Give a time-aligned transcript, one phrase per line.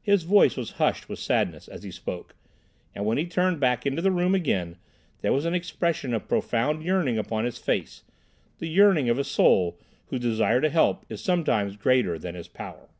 [0.00, 2.36] His voice was hushed with sadness as he spoke,
[2.94, 4.76] and when he turned back into the room again
[5.22, 8.04] there was an expression of profound yearning upon his face,
[8.58, 9.76] the yearning of a soul
[10.06, 12.90] whose desire to help is sometimes greater than his power.